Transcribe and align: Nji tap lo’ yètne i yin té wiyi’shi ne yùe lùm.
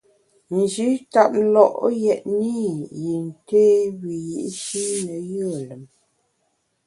Nji 0.55 0.87
tap 1.11 1.31
lo’ 1.53 1.65
yètne 2.03 2.51
i 2.67 2.71
yin 3.01 3.25
té 3.47 3.63
wiyi’shi 3.99 4.83
ne 5.05 5.15
yùe 5.33 5.57
lùm. 5.67 5.83